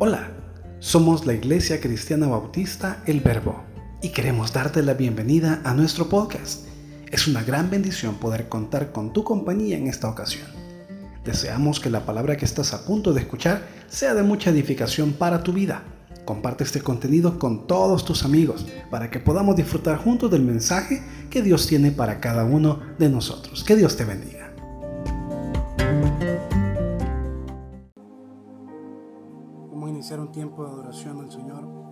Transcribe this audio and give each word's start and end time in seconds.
Hola, 0.00 0.30
somos 0.78 1.26
la 1.26 1.34
Iglesia 1.34 1.80
Cristiana 1.80 2.28
Bautista 2.28 3.02
El 3.04 3.18
Verbo 3.18 3.64
y 4.00 4.10
queremos 4.10 4.52
darte 4.52 4.80
la 4.80 4.94
bienvenida 4.94 5.60
a 5.64 5.74
nuestro 5.74 6.08
podcast. 6.08 6.68
Es 7.10 7.26
una 7.26 7.42
gran 7.42 7.68
bendición 7.68 8.14
poder 8.14 8.48
contar 8.48 8.92
con 8.92 9.12
tu 9.12 9.24
compañía 9.24 9.76
en 9.76 9.88
esta 9.88 10.08
ocasión. 10.08 10.46
Deseamos 11.24 11.80
que 11.80 11.90
la 11.90 12.06
palabra 12.06 12.36
que 12.36 12.44
estás 12.44 12.74
a 12.74 12.84
punto 12.84 13.12
de 13.12 13.22
escuchar 13.22 13.66
sea 13.88 14.14
de 14.14 14.22
mucha 14.22 14.50
edificación 14.50 15.14
para 15.14 15.42
tu 15.42 15.52
vida. 15.52 15.82
Comparte 16.24 16.62
este 16.62 16.80
contenido 16.80 17.36
con 17.40 17.66
todos 17.66 18.04
tus 18.04 18.24
amigos 18.24 18.66
para 18.92 19.10
que 19.10 19.18
podamos 19.18 19.56
disfrutar 19.56 19.98
juntos 19.98 20.30
del 20.30 20.42
mensaje 20.42 21.02
que 21.28 21.42
Dios 21.42 21.66
tiene 21.66 21.90
para 21.90 22.20
cada 22.20 22.44
uno 22.44 22.82
de 23.00 23.08
nosotros. 23.08 23.64
Que 23.64 23.74
Dios 23.74 23.96
te 23.96 24.04
bendiga. 24.04 24.37
Iniciar 30.08 30.20
un 30.20 30.32
tiempo 30.32 30.64
de 30.64 30.70
adoración 30.70 31.20
al 31.20 31.30
Señor. 31.30 31.87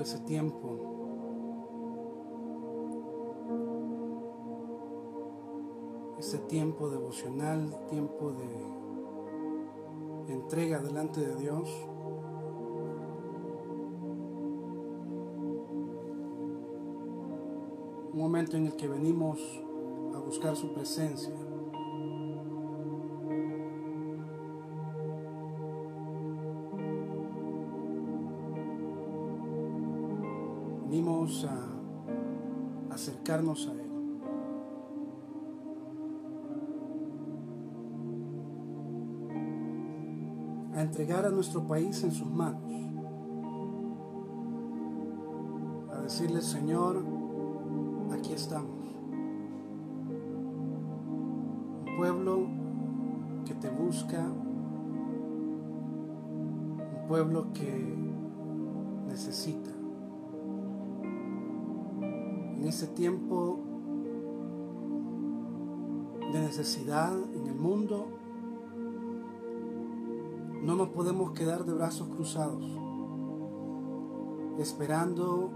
Ese 0.00 0.18
tiempo. 0.20 0.94
Ese 6.18 6.38
tiempo 6.38 6.90
devocional, 6.90 7.86
tiempo 7.88 8.32
de 8.32 8.78
entrega 10.32 10.78
delante 10.78 11.20
de 11.20 11.36
Dios. 11.36 11.68
Un 18.12 18.18
momento 18.18 18.56
en 18.56 18.66
el 18.66 18.76
que 18.76 18.88
venimos 18.88 19.38
a 20.14 20.18
buscar 20.18 20.56
su 20.56 20.72
presencia. 20.72 21.34
A 33.38 33.72
Él. 33.72 33.90
A 40.74 40.82
entregar 40.82 41.24
a 41.24 41.30
nuestro 41.30 41.64
país 41.66 42.02
en 42.02 42.10
sus 42.10 42.28
manos. 42.28 42.60
A 45.92 46.00
decirle, 46.02 46.40
Señor, 46.40 47.04
aquí 48.12 48.32
estamos. 48.32 48.70
Un 51.86 51.96
pueblo 51.96 52.48
que 53.44 53.54
te 53.54 53.70
busca. 53.70 54.18
Un 57.00 57.06
pueblo 57.06 57.52
que 57.52 58.07
ese 62.78 62.86
tiempo 62.86 63.58
de 66.32 66.40
necesidad 66.40 67.12
en 67.34 67.48
el 67.48 67.56
mundo, 67.56 68.06
no 70.62 70.76
nos 70.76 70.90
podemos 70.90 71.32
quedar 71.32 71.64
de 71.64 71.72
brazos 71.72 72.06
cruzados, 72.06 72.64
esperando 74.60 75.50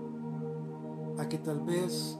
a 1.16 1.28
que 1.28 1.38
tal 1.38 1.60
vez 1.60 2.18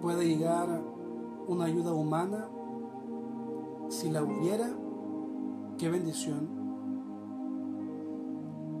pueda 0.00 0.22
llegar 0.22 0.80
una 1.48 1.64
ayuda 1.64 1.92
humana. 1.92 2.48
Si 3.88 4.10
la 4.10 4.22
hubiera, 4.22 4.70
qué 5.76 5.88
bendición. 5.88 6.48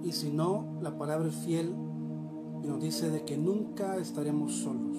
Y 0.04 0.12
si 0.12 0.30
no, 0.30 0.64
la 0.80 0.96
palabra 0.96 1.28
fiel 1.28 1.74
y 2.62 2.66
nos 2.66 2.80
dice 2.80 3.10
de 3.10 3.24
que 3.24 3.36
nunca 3.36 3.96
estaremos 3.96 4.52
solos, 4.52 4.96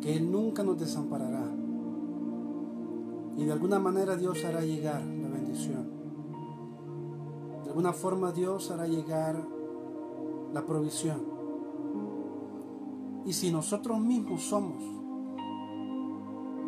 que 0.00 0.16
Él 0.16 0.30
nunca 0.30 0.62
nos 0.62 0.78
desamparará 0.78 1.48
y 3.38 3.44
de 3.44 3.52
alguna 3.52 3.78
manera 3.78 4.16
Dios 4.16 4.44
hará 4.44 4.62
llegar 4.62 5.00
la 5.00 5.28
bendición. 5.28 5.86
De 7.62 7.68
alguna 7.68 7.92
forma 7.92 8.32
Dios 8.32 8.72
hará 8.72 8.88
llegar 8.88 9.40
la 10.52 10.66
provisión. 10.66 11.22
Y 13.24 13.32
si 13.32 13.52
nosotros 13.52 14.00
mismos 14.00 14.42
somos 14.42 14.82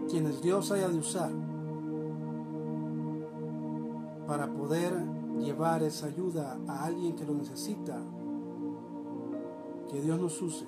quienes 0.09 0.41
Dios 0.43 0.71
haya 0.71 0.89
de 0.89 0.99
usar 0.99 1.33
para 4.29 4.53
poder 4.53 4.93
llevar 5.41 5.83
esa 5.83 6.07
ayuda 6.07 6.59
a 6.69 6.85
alguien 6.85 7.17
que 7.17 7.25
lo 7.25 7.35
necesita, 7.35 8.01
que 9.89 10.01
Dios 10.01 10.21
nos 10.21 10.41
use 10.41 10.67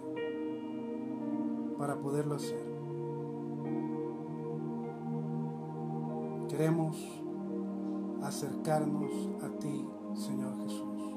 para 1.79 1.97
poderlo 2.01 2.37
hacer. 2.37 2.73
Queremos 6.49 6.97
acercarnos 8.23 9.11
a 9.43 9.49
ti, 9.59 9.87
Señor 10.15 10.57
Jesús. 10.63 11.15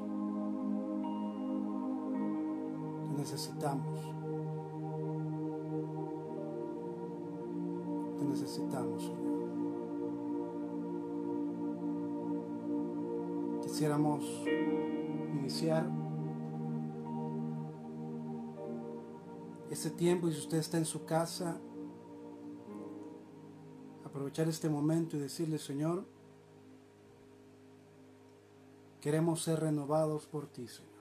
Te 3.08 3.14
necesitamos. 3.16 4.00
Te 8.18 8.24
necesitamos, 8.24 9.02
Señor. 9.02 9.35
Quisiéramos 13.76 14.24
iniciar 15.38 15.86
ese 19.70 19.90
tiempo 19.90 20.28
y 20.28 20.32
si 20.32 20.38
usted 20.38 20.56
está 20.56 20.78
en 20.78 20.86
su 20.86 21.04
casa, 21.04 21.60
aprovechar 24.02 24.48
este 24.48 24.70
momento 24.70 25.18
y 25.18 25.20
decirle, 25.20 25.58
Señor, 25.58 26.06
queremos 29.02 29.42
ser 29.42 29.60
renovados 29.60 30.24
por 30.24 30.46
ti, 30.46 30.66
Señor. 30.68 30.95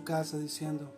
Su 0.00 0.04
casa 0.04 0.38
diciendo, 0.38 0.90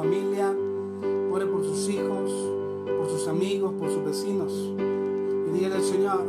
familia, 0.00 0.50
ore 1.30 1.44
por 1.44 1.62
sus 1.62 1.86
hijos, 1.90 2.32
por 2.86 3.06
sus 3.10 3.28
amigos, 3.28 3.74
por 3.78 3.90
sus 3.90 4.02
vecinos. 4.02 4.50
Y 4.50 5.50
dígale 5.52 5.74
al 5.74 5.82
Señor, 5.82 6.24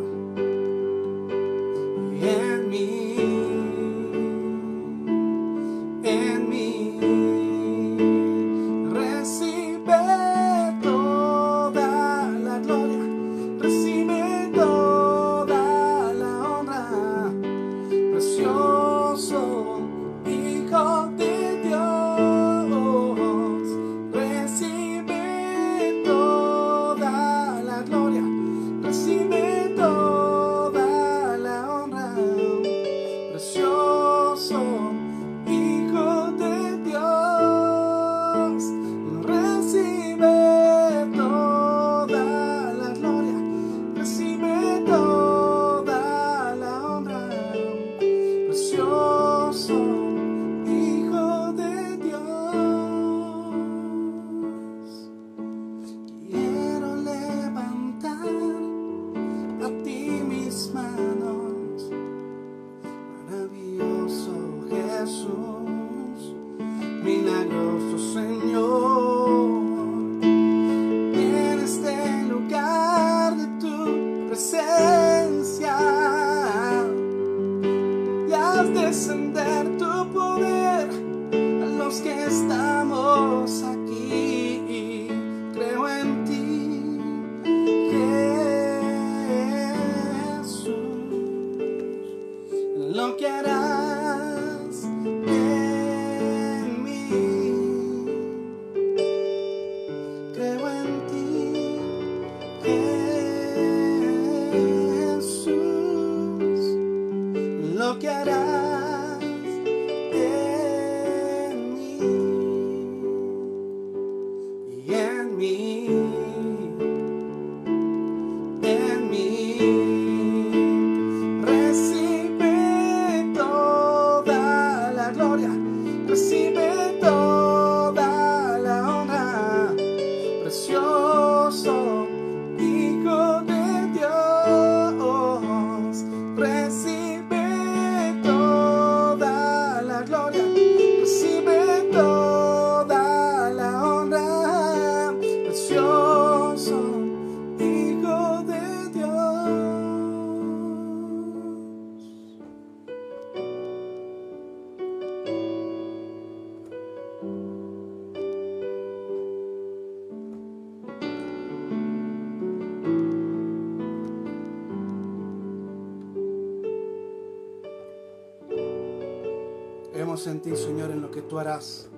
que 171.12 171.22
tú 171.22 171.38
harás 171.38 171.90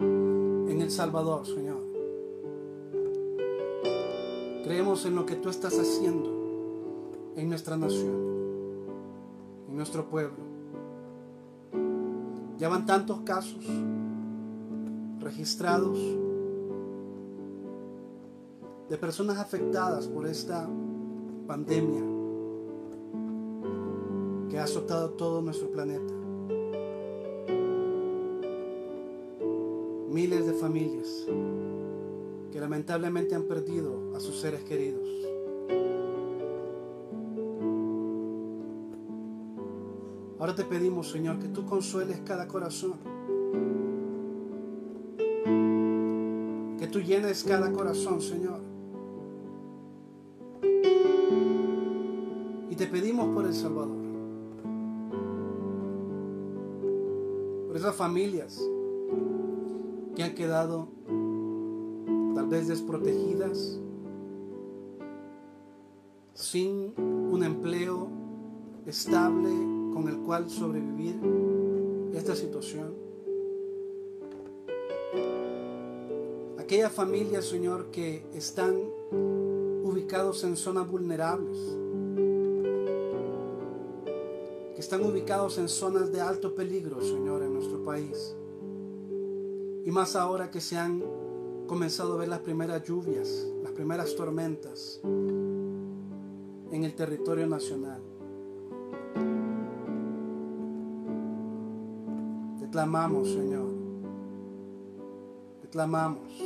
en 0.00 0.80
El 0.80 0.90
Salvador, 0.90 1.46
Señor. 1.46 1.82
Creemos 4.64 5.04
en 5.04 5.14
lo 5.14 5.26
que 5.26 5.36
tú 5.36 5.48
estás 5.48 5.78
haciendo 5.78 6.30
en 7.36 7.48
nuestra 7.48 7.76
nación, 7.76 8.16
en 9.68 9.76
nuestro 9.76 10.08
pueblo. 10.08 10.52
Ya 12.58 12.68
van 12.68 12.86
tantos 12.86 13.20
casos 13.20 13.64
registrados 15.20 15.98
de 18.88 18.98
personas 18.98 19.38
afectadas 19.38 20.06
por 20.06 20.26
esta 20.26 20.68
pandemia 21.46 22.02
que 24.48 24.58
ha 24.58 24.64
azotado 24.64 25.10
todo 25.10 25.42
nuestro 25.42 25.70
planeta. 25.70 26.21
Miles 30.12 30.46
de 30.46 30.52
familias 30.52 31.26
que 32.52 32.60
lamentablemente 32.60 33.34
han 33.34 33.44
perdido 33.44 34.14
a 34.14 34.20
sus 34.20 34.38
seres 34.38 34.62
queridos. 34.62 35.08
Ahora 40.38 40.54
te 40.54 40.64
pedimos, 40.64 41.10
Señor, 41.10 41.38
que 41.38 41.48
tú 41.48 41.64
consueles 41.64 42.20
cada 42.26 42.46
corazón. 42.46 42.96
Que 46.78 46.88
tú 46.88 47.00
llenes 47.00 47.42
cada 47.42 47.72
corazón, 47.72 48.20
Señor. 48.20 48.60
Y 52.68 52.76
te 52.76 52.86
pedimos 52.86 53.34
por 53.34 53.46
El 53.46 53.54
Salvador. 53.54 53.96
Por 57.66 57.76
esas 57.78 57.96
familias 57.96 58.60
que 60.14 60.22
han 60.22 60.34
quedado 60.34 60.88
tal 62.34 62.46
vez 62.48 62.68
desprotegidas, 62.68 63.78
sin 66.34 66.94
un 66.96 67.42
empleo 67.44 68.08
estable 68.86 69.50
con 69.92 70.08
el 70.08 70.18
cual 70.18 70.50
sobrevivir 70.50 71.18
esta 72.14 72.34
situación. 72.34 72.94
Aquellas 76.58 76.92
familias, 76.92 77.44
Señor, 77.46 77.90
que 77.90 78.24
están 78.34 78.76
ubicados 79.84 80.44
en 80.44 80.56
zonas 80.56 80.90
vulnerables, 80.90 81.58
que 84.74 84.80
están 84.80 85.04
ubicados 85.04 85.58
en 85.58 85.68
zonas 85.68 86.12
de 86.12 86.20
alto 86.20 86.54
peligro, 86.54 87.02
Señor, 87.02 87.42
en 87.42 87.52
nuestro 87.54 87.84
país. 87.84 88.36
Y 89.84 89.90
más 89.90 90.16
ahora 90.16 90.50
que 90.50 90.60
se 90.60 90.76
han 90.76 91.02
comenzado 91.66 92.14
a 92.14 92.16
ver 92.18 92.28
las 92.28 92.40
primeras 92.40 92.82
lluvias, 92.84 93.46
las 93.62 93.72
primeras 93.72 94.14
tormentas 94.14 95.00
en 95.02 96.84
el 96.84 96.94
territorio 96.94 97.46
nacional. 97.46 98.00
clamamos, 102.72 103.28
Señor. 103.28 103.68
Te 105.60 105.68
clamamos. 105.68 106.42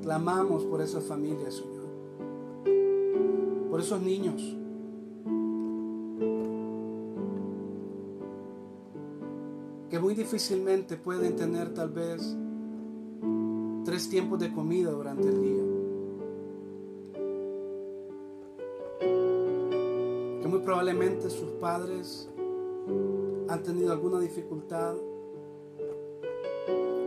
Clamamos 0.00 0.64
por 0.64 0.80
esas 0.80 1.04
familias, 1.04 1.54
Señor. 1.54 1.84
Por 3.68 3.80
esos 3.80 4.00
niños. 4.00 4.63
Muy 10.14 10.22
difícilmente 10.22 10.96
pueden 10.96 11.34
tener 11.34 11.74
tal 11.74 11.88
vez 11.88 12.22
tres 13.84 14.08
tiempos 14.08 14.38
de 14.38 14.52
comida 14.52 14.92
durante 14.92 15.28
el 15.28 15.42
día. 15.42 15.64
probablemente 20.64 21.28
sus 21.28 21.50
padres 21.60 22.30
han 23.48 23.62
tenido 23.62 23.92
alguna 23.92 24.18
dificultad 24.18 24.94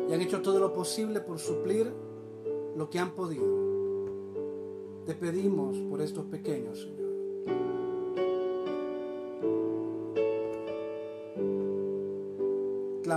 y 0.07 0.13
han 0.13 0.21
hecho 0.21 0.43
todo 0.43 0.59
lo 0.59 0.73
posible 0.73 1.21
por 1.21 1.39
suplir 1.39 1.91
lo 2.75 2.87
que 2.89 2.99
han 2.99 3.15
podido. 3.15 3.47
Te 5.07 5.15
pedimos 5.15 5.79
por 5.89 6.01
estos 6.01 6.25
pequeños, 6.25 6.81
Señor. 6.81 7.76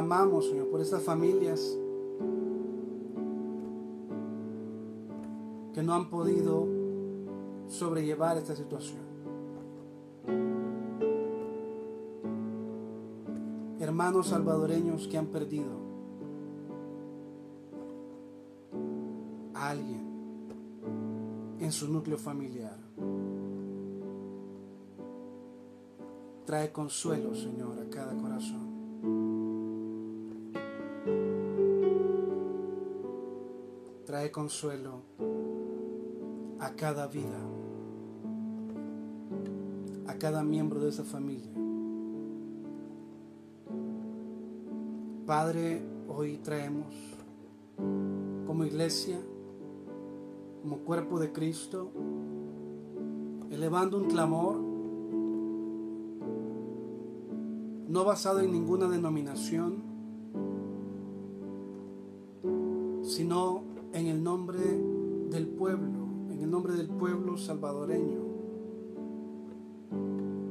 Clamamos, 0.01 0.47
Señor, 0.47 0.71
por 0.71 0.81
estas 0.81 1.03
familias 1.03 1.61
que 5.75 5.83
no 5.83 5.93
han 5.93 6.09
podido 6.09 6.67
sobrellevar 7.69 8.39
esta 8.39 8.57
situación. 8.57 9.11
hermanos 13.79 14.29
salvadoreños 14.29 15.07
que 15.07 15.19
han 15.19 15.27
perdido 15.27 15.71
a 19.53 19.69
alguien 19.69 20.07
en 21.61 21.73
su 21.73 21.93
núcleo 21.93 22.17
familiar. 22.17 22.79
Trae 26.47 26.73
consuelo, 26.73 27.35
Señor, 27.35 27.79
a 27.79 27.91
cada 27.91 28.17
corazón. 28.17 28.70
Trae 34.21 34.31
consuelo 34.31 35.01
a 36.59 36.75
cada 36.77 37.07
vida, 37.07 37.41
a 40.09 40.15
cada 40.19 40.43
miembro 40.43 40.79
de 40.81 40.91
esa 40.91 41.05
familia. 41.05 41.51
Padre, 45.25 45.83
hoy 46.07 46.37
traemos 46.37 46.95
como 48.47 48.67
iglesia, 48.67 49.19
como 50.61 50.81
cuerpo 50.81 51.19
de 51.19 51.33
Cristo, 51.33 51.91
elevando 53.51 53.97
un 53.97 54.05
clamor 54.05 54.57
no 57.89 58.05
basado 58.05 58.41
en 58.41 58.53
ninguna 58.53 58.87
denominación, 58.87 59.90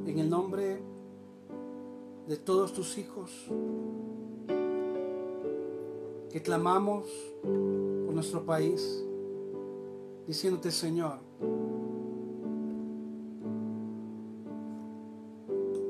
en 0.06 0.18
el 0.18 0.28
nombre 0.28 0.80
de 2.26 2.36
todos 2.36 2.72
tus 2.72 2.98
hijos 2.98 3.30
que 6.28 6.42
clamamos 6.42 7.04
por 7.42 8.14
nuestro 8.14 8.44
país, 8.44 9.04
diciéndote, 10.26 10.72
Señor, 10.72 11.18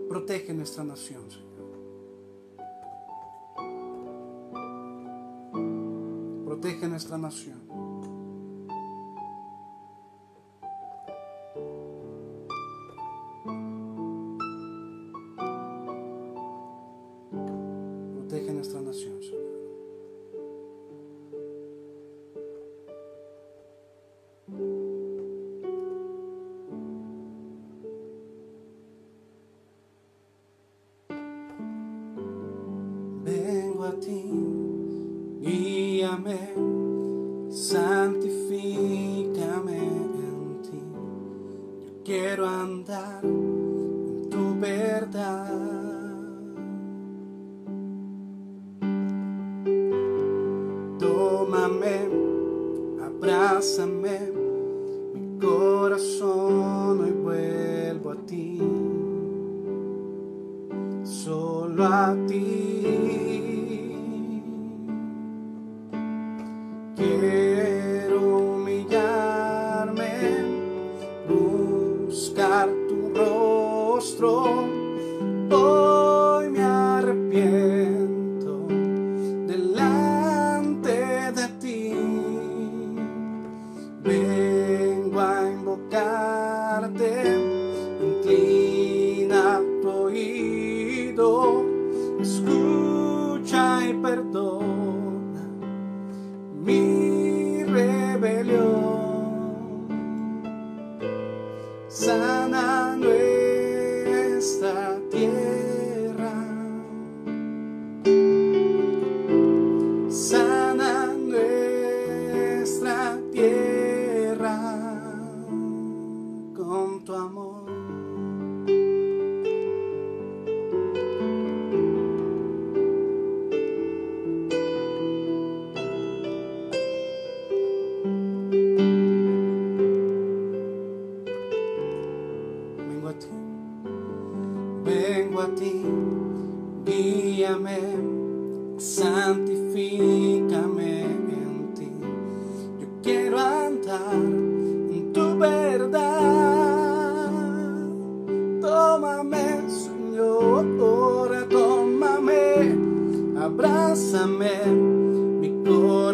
protege 0.08 0.52
nuestra 0.52 0.84
nación, 0.84 1.22
Señor. 1.30 1.50
Protege 6.44 6.88
nuestra 6.88 7.16
nación. 7.16 7.89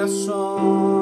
说。 0.07 0.96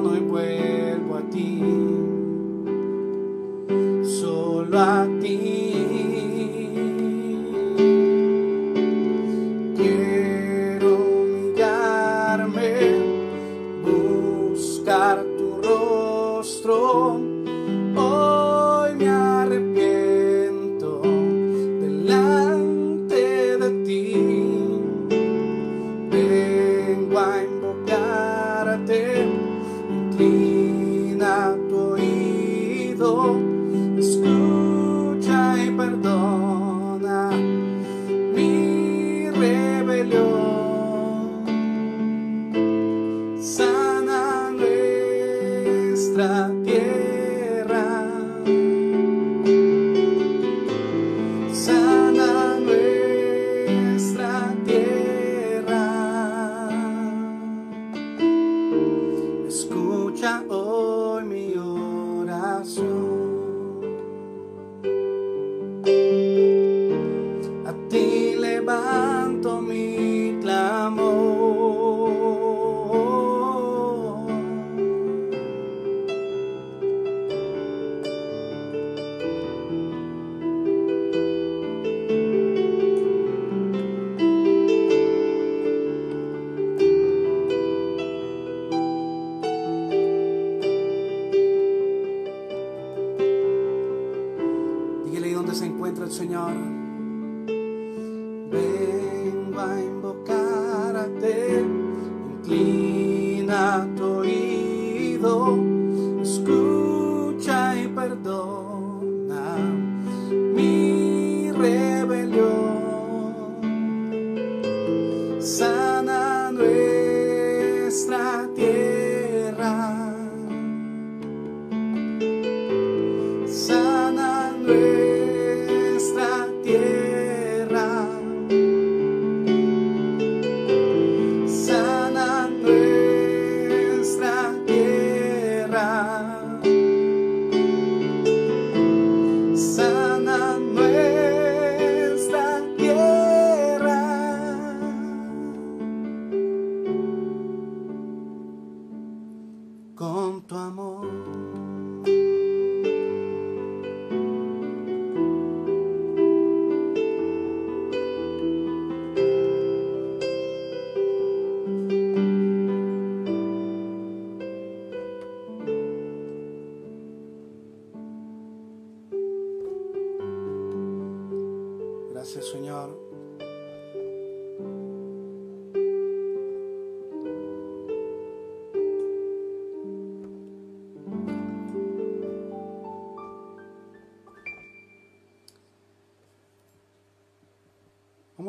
Lord. 71.35 71.94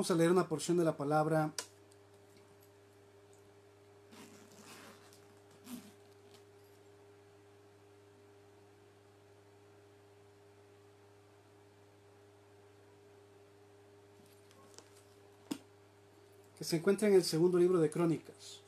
Vamos 0.06 0.18
a 0.18 0.20
leer 0.20 0.32
una 0.32 0.48
porción 0.48 0.78
de 0.78 0.84
la 0.84 0.96
palabra 0.96 1.52
que 16.56 16.64
se 16.64 16.76
encuentra 16.76 17.08
en 17.08 17.16
el 17.16 17.24
segundo 17.24 17.58
libro 17.58 17.80
de 17.80 17.90
Crónicas. 17.90 18.65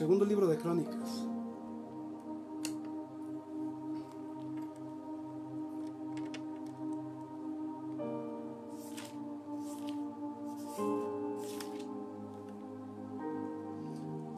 Segundo 0.00 0.24
libro 0.24 0.46
de 0.46 0.56
Crónicas. 0.56 1.26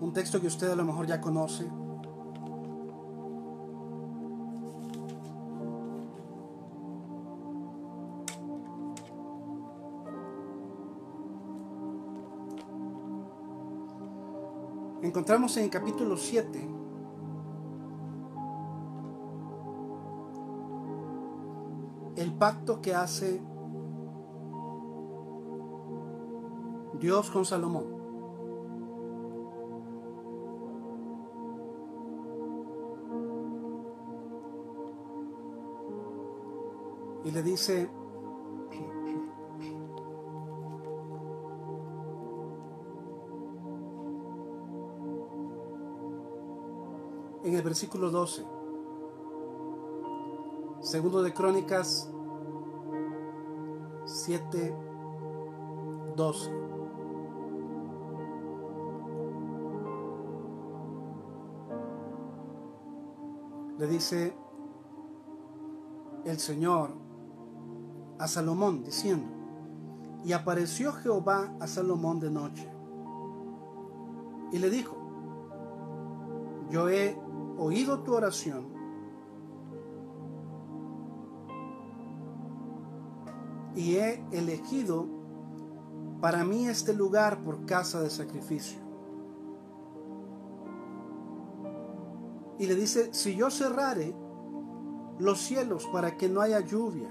Un 0.00 0.12
texto 0.12 0.40
que 0.40 0.48
usted 0.48 0.68
a 0.68 0.74
lo 0.74 0.84
mejor 0.84 1.06
ya 1.06 1.20
conoce. 1.20 1.70
Encontramos 15.22 15.56
en 15.56 15.62
el 15.62 15.70
capítulo 15.70 16.16
7 16.16 16.68
el 22.16 22.34
pacto 22.34 22.82
que 22.82 22.92
hace 22.92 23.40
Dios 26.98 27.30
con 27.30 27.44
Salomón. 27.44 27.84
Y 37.22 37.30
le 37.30 37.44
dice, 37.44 37.88
en 47.44 47.54
el 47.54 47.62
versículo 47.62 48.10
12. 48.10 48.44
Segundo 50.80 51.22
de 51.22 51.32
Crónicas 51.32 52.10
7, 54.04 54.76
12. 56.16 56.50
Le 63.78 63.86
dice 63.86 64.34
el 66.24 66.38
Señor 66.38 66.90
a 68.18 68.28
Salomón 68.28 68.84
diciendo, 68.84 69.26
y 70.24 70.32
apareció 70.32 70.92
Jehová 70.92 71.52
a 71.58 71.66
Salomón 71.66 72.20
de 72.20 72.30
noche 72.30 72.68
y 74.52 74.58
le 74.58 74.70
dijo, 74.70 74.96
yo 76.70 76.88
he 76.88 77.21
oído 77.62 78.00
tu 78.02 78.12
oración 78.14 78.66
y 83.76 83.96
he 83.96 84.24
elegido 84.32 85.06
para 86.20 86.44
mí 86.44 86.66
este 86.66 86.92
lugar 86.92 87.42
por 87.42 87.64
casa 87.64 88.00
de 88.00 88.10
sacrificio. 88.10 88.80
Y 92.58 92.66
le 92.66 92.74
dice, 92.74 93.12
si 93.14 93.34
yo 93.34 93.50
cerrare 93.50 94.14
los 95.18 95.40
cielos 95.40 95.86
para 95.92 96.16
que 96.16 96.28
no 96.28 96.40
haya 96.40 96.60
lluvia, 96.60 97.10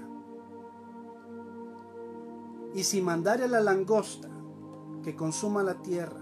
y 2.74 2.84
si 2.84 3.02
mandare 3.02 3.48
la 3.48 3.60
langosta 3.60 4.28
que 5.02 5.14
consuma 5.14 5.62
la 5.62 5.82
tierra, 5.82 6.21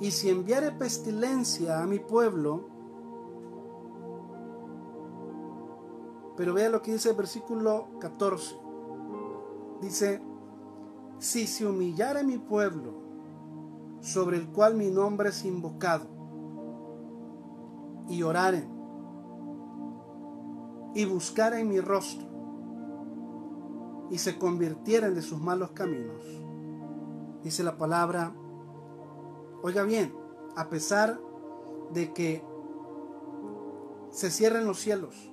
y 0.00 0.10
si 0.10 0.30
enviare 0.30 0.70
pestilencia 0.72 1.82
a 1.82 1.86
mi 1.86 1.98
pueblo, 1.98 2.68
pero 6.36 6.54
vea 6.54 6.68
lo 6.68 6.82
que 6.82 6.92
dice 6.92 7.10
el 7.10 7.16
versículo 7.16 7.88
14. 7.98 8.56
Dice, 9.80 10.22
si 11.18 11.46
se 11.48 11.66
humillare 11.66 12.22
mi 12.22 12.38
pueblo, 12.38 12.94
sobre 14.00 14.36
el 14.36 14.48
cual 14.48 14.76
mi 14.76 14.88
nombre 14.88 15.30
es 15.30 15.44
invocado, 15.44 16.06
y 18.08 18.22
oraren, 18.22 18.68
y 20.94 21.04
buscaren 21.06 21.68
mi 21.68 21.80
rostro, 21.80 22.28
y 24.10 24.18
se 24.18 24.38
convirtieren 24.38 25.14
de 25.14 25.22
sus 25.22 25.40
malos 25.40 25.72
caminos, 25.72 26.24
dice 27.42 27.64
la 27.64 27.76
palabra, 27.76 28.32
Oiga 29.60 29.82
bien, 29.82 30.14
a 30.54 30.68
pesar 30.68 31.20
de 31.92 32.12
que 32.12 32.44
se 34.10 34.30
cierren 34.30 34.66
los 34.66 34.78
cielos 34.78 35.32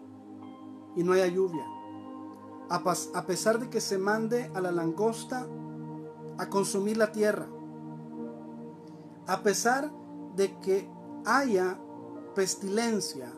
y 0.96 1.04
no 1.04 1.14
haya 1.14 1.28
lluvia, 1.28 1.64
a 2.70 3.26
pesar 3.28 3.60
de 3.60 3.70
que 3.70 3.82
se 3.82 4.00
mande 4.00 4.50
a 4.56 4.62
la 4.62 4.72
langosta 4.72 5.48
a 6.40 6.50
consumir 6.50 6.98
la 6.98 7.12
tierra, 7.12 7.48
a 9.28 9.42
pesar 9.42 9.92
de 10.36 10.58
que 10.60 10.90
haya 11.26 11.80
pestilencia 12.34 13.32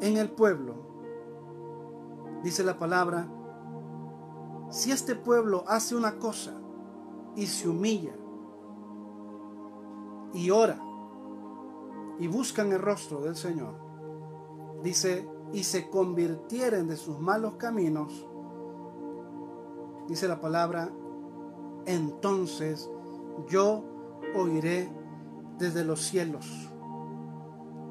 en 0.00 0.16
el 0.16 0.30
pueblo, 0.30 0.76
dice 2.44 2.62
la 2.62 2.78
palabra, 2.78 3.28
si 4.70 4.92
este 4.92 5.16
pueblo 5.16 5.64
hace 5.66 5.96
una 5.96 6.18
cosa 6.18 6.54
y 7.34 7.46
se 7.46 7.68
humilla 7.68 8.14
y 10.34 10.50
ora 10.50 10.78
y 12.18 12.26
buscan 12.26 12.72
el 12.72 12.80
rostro 12.80 13.20
del 13.22 13.36
Señor, 13.36 13.74
dice, 14.82 15.28
y 15.52 15.64
se 15.64 15.88
convirtieren 15.88 16.88
de 16.88 16.96
sus 16.96 17.18
malos 17.18 17.54
caminos, 17.54 18.28
dice 20.08 20.28
la 20.28 20.40
palabra, 20.40 20.90
entonces 21.86 22.90
yo 23.48 23.84
oiré 24.34 24.90
desde 25.58 25.84
los 25.84 26.00
cielos 26.02 26.46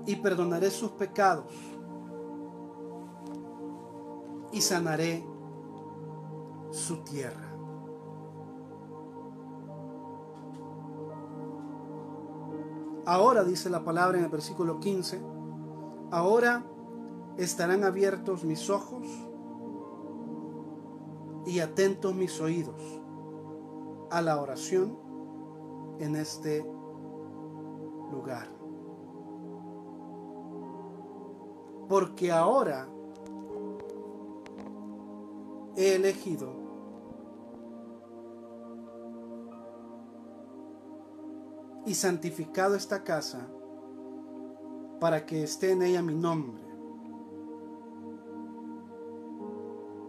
y 0.06 0.18
perdonaré 0.18 0.70
sus 0.70 0.92
pecados 0.92 1.54
y 4.52 4.62
sanaré 4.62 5.26
su 6.72 7.04
tierra. 7.04 7.53
Ahora, 13.06 13.44
dice 13.44 13.70
la 13.70 13.84
palabra 13.84 14.18
en 14.18 14.24
el 14.24 14.30
versículo 14.30 14.80
15, 14.80 15.22
ahora 16.12 16.64
estarán 17.38 17.84
abiertos 17.84 18.46
mis 18.46 18.70
ojos 18.70 19.08
y 21.46 21.60
atentos 21.60 22.16
mis 22.16 22.40
oídos 22.40 22.82
a 24.10 24.22
la 24.22 24.40
oración 24.42 24.98
en 26.00 26.16
este 26.16 26.66
lugar. 28.12 28.48
Porque 31.90 32.32
ahora 32.32 32.88
he 35.76 35.96
elegido 35.96 36.63
y 41.86 41.94
santificado 41.96 42.76
esta 42.76 43.04
casa 43.04 43.48
para 45.00 45.26
que 45.26 45.44
esté 45.44 45.72
en 45.72 45.82
ella 45.82 46.02
mi 46.02 46.16
nombre. 46.16 46.64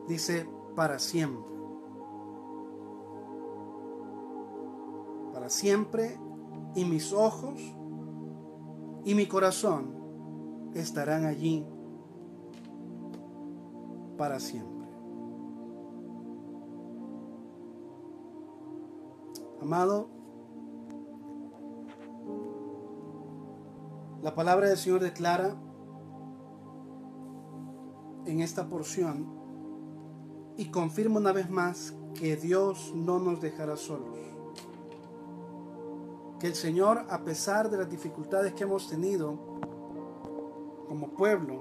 Dice, 0.07 0.49
para 0.77 0.99
siempre. 0.99 1.53
Para 5.33 5.49
siempre 5.49 6.19
y 6.75 6.85
mis 6.85 7.13
ojos 7.13 7.59
y 9.05 9.15
mi 9.15 9.27
corazón 9.27 9.95
estarán 10.75 11.25
allí 11.25 11.67
para 14.17 14.39
siempre. 14.41 14.89
Amado, 19.61 20.09
La 24.25 24.35
palabra 24.35 24.69
del 24.69 24.79
Señor 24.79 25.01
declara 25.01 25.55
en 28.25 28.41
esta 28.41 28.67
porción 28.71 29.27
y 30.57 30.71
confirma 30.71 31.21
una 31.21 31.33
vez 31.33 31.51
más 31.51 31.93
que 32.15 32.35
Dios 32.35 32.95
no 32.95 33.19
nos 33.19 33.43
dejará 33.43 33.77
solos. 33.77 34.17
Que 36.41 36.47
el 36.47 36.55
Señor, 36.55 37.05
a 37.11 37.23
pesar 37.23 37.69
de 37.71 37.77
las 37.77 37.91
dificultades 37.91 38.55
que 38.55 38.63
hemos 38.63 38.89
tenido 38.89 39.39
como 40.89 41.11
pueblo, 41.11 41.61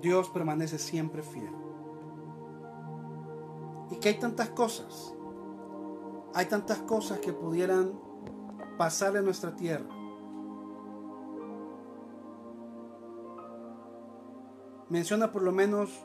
Dios 0.00 0.28
permanece 0.28 0.78
siempre 0.78 1.24
fiel. 1.24 1.50
Y 3.90 3.96
que 3.96 4.10
hay 4.10 4.20
tantas 4.20 4.50
cosas, 4.50 5.12
hay 6.32 6.46
tantas 6.46 6.78
cosas 6.78 7.18
que 7.18 7.32
pudieran 7.32 7.90
pasar 8.78 9.16
en 9.16 9.24
nuestra 9.24 9.56
tierra. 9.56 9.99
Menciona 14.90 15.30
por 15.30 15.42
lo 15.42 15.52
menos, 15.52 16.04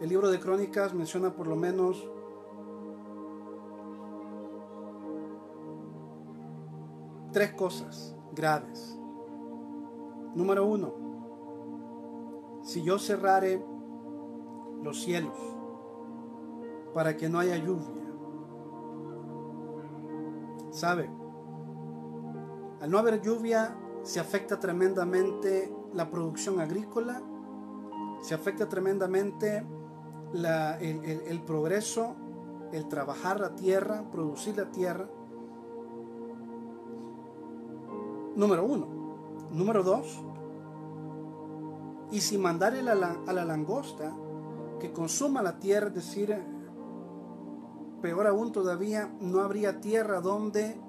el 0.00 0.08
libro 0.08 0.28
de 0.28 0.40
Crónicas 0.40 0.92
menciona 0.92 1.34
por 1.34 1.46
lo 1.46 1.54
menos 1.54 2.04
tres 7.32 7.52
cosas 7.52 8.16
graves. 8.34 8.98
Número 10.34 10.66
uno, 10.66 10.92
si 12.64 12.82
yo 12.82 12.98
cerrare 12.98 13.64
los 14.82 15.00
cielos 15.00 15.38
para 16.92 17.16
que 17.16 17.28
no 17.28 17.38
haya 17.38 17.56
lluvia, 17.56 18.02
¿sabe? 20.70 21.08
Al 22.80 22.90
no 22.90 22.98
haber 22.98 23.22
lluvia 23.22 23.76
se 24.02 24.18
afecta 24.18 24.58
tremendamente 24.58 25.72
la 25.94 26.10
producción 26.10 26.58
agrícola, 26.60 27.22
se 28.20 28.34
afecta 28.34 28.68
tremendamente 28.68 29.64
el, 30.34 31.22
el 31.26 31.42
progreso, 31.42 32.16
el 32.72 32.88
trabajar 32.88 33.40
la 33.40 33.54
tierra, 33.54 34.10
producir 34.10 34.56
la 34.56 34.70
tierra. 34.70 35.08
Número 38.36 38.64
uno. 38.64 38.86
Número 39.50 39.82
dos. 39.82 40.22
Y 42.10 42.20
si 42.20 42.38
mandare 42.38 42.80
a 42.80 42.94
la, 42.94 43.16
a 43.26 43.32
la 43.32 43.44
langosta 43.44 44.14
que 44.78 44.92
consuma 44.92 45.42
la 45.42 45.58
tierra, 45.58 45.88
es 45.88 45.94
decir, 45.94 46.36
peor 48.00 48.26
aún 48.26 48.52
todavía, 48.52 49.10
no 49.20 49.40
habría 49.40 49.80
tierra 49.80 50.20
donde 50.20 50.80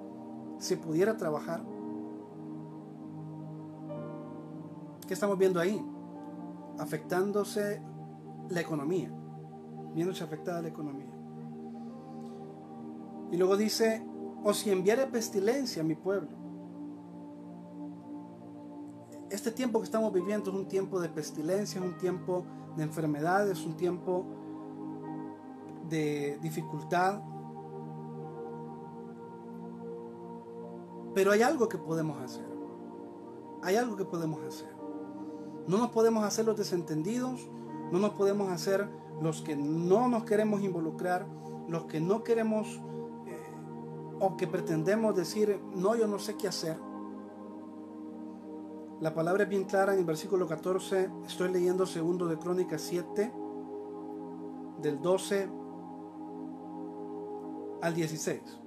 se 0.58 0.76
pudiera 0.76 1.16
trabajar. 1.16 1.62
¿Qué 5.06 5.14
estamos 5.14 5.36
viendo 5.36 5.58
ahí? 5.58 5.84
Afectándose 6.80 7.82
la 8.48 8.60
economía, 8.60 9.12
viéndose 9.94 10.24
afectada 10.24 10.62
la 10.62 10.68
economía. 10.68 11.10
Y 13.30 13.36
luego 13.36 13.56
dice, 13.56 14.04
o 14.42 14.52
si 14.52 14.70
enviare 14.70 15.06
pestilencia 15.06 15.82
a 15.82 15.84
mi 15.84 15.94
pueblo. 15.94 16.30
Este 19.30 19.52
tiempo 19.52 19.78
que 19.78 19.84
estamos 19.84 20.12
viviendo 20.12 20.50
es 20.50 20.56
un 20.56 20.66
tiempo 20.66 21.00
de 21.00 21.08
pestilencia, 21.08 21.80
es 21.80 21.86
un 21.86 21.96
tiempo 21.98 22.44
de 22.76 22.82
enfermedades, 22.82 23.64
un 23.64 23.76
tiempo 23.76 24.24
de 25.88 26.38
dificultad. 26.42 27.22
Pero 31.14 31.30
hay 31.30 31.42
algo 31.42 31.68
que 31.68 31.78
podemos 31.78 32.20
hacer. 32.20 32.48
Hay 33.62 33.76
algo 33.76 33.96
que 33.96 34.04
podemos 34.04 34.40
hacer. 34.42 34.79
No 35.66 35.78
nos 35.78 35.90
podemos 35.90 36.24
hacer 36.24 36.44
los 36.44 36.56
desentendidos, 36.56 37.48
no 37.92 37.98
nos 37.98 38.10
podemos 38.10 38.50
hacer 38.50 38.88
los 39.20 39.42
que 39.42 39.56
no 39.56 40.08
nos 40.08 40.24
queremos 40.24 40.62
involucrar, 40.62 41.26
los 41.68 41.84
que 41.84 42.00
no 42.00 42.24
queremos 42.24 42.80
eh, 43.26 43.38
o 44.18 44.36
que 44.36 44.46
pretendemos 44.46 45.14
decir, 45.14 45.60
no, 45.74 45.94
yo 45.96 46.06
no 46.06 46.18
sé 46.18 46.36
qué 46.36 46.48
hacer. 46.48 46.76
La 49.00 49.14
palabra 49.14 49.44
es 49.44 49.48
bien 49.48 49.64
clara 49.64 49.94
en 49.94 50.00
el 50.00 50.04
versículo 50.04 50.46
14, 50.46 51.10
estoy 51.26 51.50
leyendo 51.50 51.86
segundo 51.86 52.26
de 52.26 52.38
Crónicas 52.38 52.82
7, 52.82 53.32
del 54.82 55.00
12 55.00 55.48
al 57.82 57.94
16. 57.94 58.59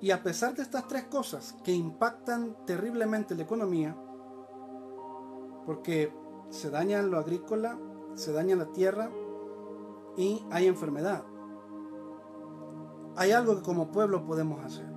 Y 0.00 0.12
a 0.12 0.22
pesar 0.22 0.54
de 0.54 0.62
estas 0.62 0.88
tres 0.88 1.04
cosas 1.04 1.54
que 1.62 1.72
impactan 1.72 2.56
terriblemente 2.66 3.34
la 3.34 3.42
economía, 3.42 3.96
porque 5.66 6.12
se 6.48 6.70
daña 6.70 7.02
lo 7.02 7.18
agrícola, 7.18 7.78
se 8.14 8.32
daña 8.32 8.56
la 8.56 8.72
tierra 8.72 9.10
y 10.16 10.42
hay 10.50 10.66
enfermedad, 10.66 11.24
hay 13.16 13.32
algo 13.32 13.56
que 13.56 13.62
como 13.62 13.90
pueblo 13.92 14.24
podemos 14.24 14.64
hacer. 14.64 14.88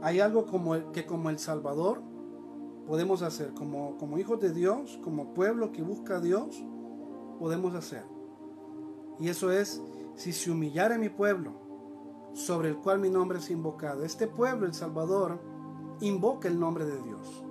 Hay 0.00 0.20
algo 0.20 0.46
que 0.92 1.06
como 1.06 1.30
el 1.30 1.38
Salvador 1.40 2.00
podemos 2.86 3.22
hacer, 3.22 3.52
como, 3.54 3.98
como 3.98 4.16
hijos 4.18 4.40
de 4.40 4.52
Dios, 4.52 4.98
como 5.02 5.34
pueblo 5.34 5.72
que 5.72 5.82
busca 5.82 6.16
a 6.16 6.20
Dios, 6.20 6.64
podemos 7.38 7.74
hacer. 7.74 8.04
Y 9.18 9.28
eso 9.28 9.50
es, 9.50 9.82
si 10.14 10.32
se 10.32 10.50
humillara 10.50 10.96
mi 10.98 11.08
pueblo, 11.08 11.67
sobre 12.32 12.68
el 12.68 12.76
cual 12.78 13.00
mi 13.00 13.10
nombre 13.10 13.38
es 13.38 13.50
invocado. 13.50 14.04
Este 14.04 14.26
pueblo, 14.26 14.66
el 14.66 14.74
Salvador, 14.74 15.40
invoca 16.00 16.48
el 16.48 16.58
nombre 16.58 16.84
de 16.84 17.02
Dios. 17.02 17.44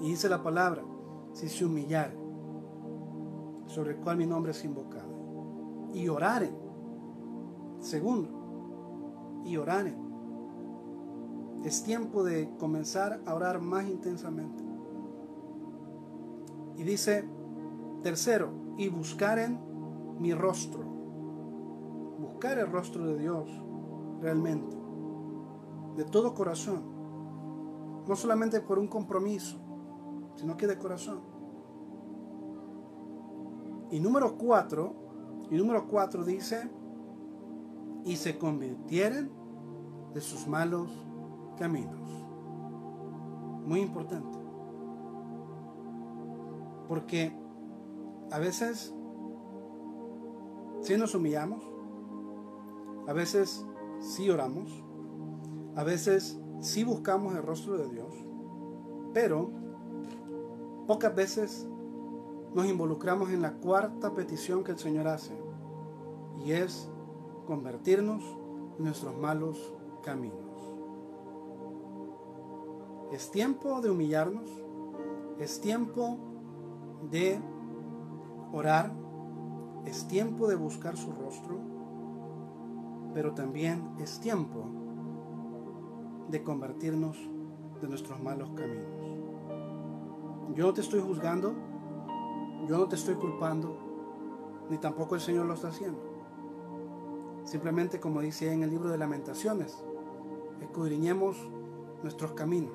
Y 0.00 0.10
dice 0.10 0.28
la 0.28 0.42
palabra, 0.42 0.82
si 1.32 1.48
se 1.48 1.64
humillare, 1.64 2.16
sobre 3.66 3.92
el 3.92 3.96
cual 3.98 4.16
mi 4.16 4.26
nombre 4.26 4.52
es 4.52 4.64
invocado. 4.64 5.10
Y 5.92 6.08
oraren. 6.08 6.56
Segundo, 7.80 9.42
y 9.44 9.56
oraren. 9.56 9.96
Es 11.64 11.82
tiempo 11.82 12.24
de 12.24 12.50
comenzar 12.58 13.20
a 13.26 13.34
orar 13.34 13.60
más 13.60 13.86
intensamente. 13.88 14.62
Y 16.76 16.82
dice, 16.82 17.24
tercero, 18.02 18.50
y 18.78 18.88
buscaren 18.88 19.58
mi 20.18 20.32
rostro. 20.32 20.82
Buscar 22.18 22.58
el 22.58 22.70
rostro 22.70 23.06
de 23.06 23.18
Dios 23.18 23.50
realmente, 24.20 24.76
de 25.96 26.04
todo 26.04 26.34
corazón, 26.34 26.82
no 28.06 28.16
solamente 28.16 28.60
por 28.60 28.78
un 28.78 28.88
compromiso, 28.88 29.58
sino 30.36 30.56
que 30.56 30.66
de 30.66 30.78
corazón. 30.78 31.20
Y 33.90 34.00
número 34.00 34.36
cuatro, 34.36 34.94
y 35.50 35.56
número 35.56 35.88
cuatro 35.88 36.24
dice, 36.24 36.70
y 38.04 38.16
se 38.16 38.38
convirtieren 38.38 39.30
de 40.14 40.20
sus 40.20 40.46
malos 40.46 40.90
caminos. 41.58 42.00
Muy 43.66 43.80
importante. 43.80 44.38
Porque 46.88 47.32
a 48.32 48.38
veces, 48.38 48.94
si 50.80 50.96
nos 50.96 51.14
humillamos, 51.14 51.62
a 53.06 53.12
veces 53.12 53.66
sí 54.00 54.30
oramos, 54.30 54.82
a 55.76 55.84
veces 55.84 56.40
sí 56.60 56.84
buscamos 56.84 57.34
el 57.36 57.42
rostro 57.42 57.76
de 57.76 57.88
Dios, 57.88 58.12
pero 59.12 59.50
pocas 60.86 61.14
veces 61.14 61.68
nos 62.54 62.66
involucramos 62.66 63.30
en 63.30 63.42
la 63.42 63.52
cuarta 63.52 64.12
petición 64.14 64.64
que 64.64 64.72
el 64.72 64.78
Señor 64.78 65.06
hace, 65.06 65.32
y 66.44 66.52
es 66.52 66.90
convertirnos 67.46 68.24
en 68.78 68.84
nuestros 68.84 69.16
malos 69.16 69.74
caminos. 70.02 70.38
Es 73.12 73.30
tiempo 73.30 73.80
de 73.80 73.90
humillarnos, 73.90 74.50
es 75.38 75.60
tiempo 75.60 76.18
de 77.10 77.40
orar, 78.52 78.92
es 79.84 80.06
tiempo 80.06 80.46
de 80.48 80.56
buscar 80.56 80.96
su 80.96 81.12
rostro, 81.12 81.69
pero 83.14 83.34
también 83.34 83.90
es 83.98 84.20
tiempo 84.20 84.64
de 86.28 86.42
convertirnos 86.42 87.18
de 87.80 87.88
nuestros 87.88 88.20
malos 88.20 88.50
caminos. 88.50 89.00
Yo 90.54 90.66
no 90.66 90.74
te 90.74 90.80
estoy 90.80 91.00
juzgando, 91.00 91.54
yo 92.68 92.78
no 92.78 92.88
te 92.88 92.96
estoy 92.96 93.14
culpando, 93.14 93.76
ni 94.68 94.78
tampoco 94.78 95.14
el 95.14 95.20
Señor 95.20 95.46
lo 95.46 95.54
está 95.54 95.68
haciendo. 95.68 96.00
Simplemente 97.44 98.00
como 98.00 98.20
dice 98.20 98.52
en 98.52 98.62
el 98.62 98.70
libro 98.70 98.90
de 98.90 98.98
lamentaciones, 98.98 99.84
escudriñemos 100.60 101.36
nuestros 102.02 102.32
caminos. 102.32 102.74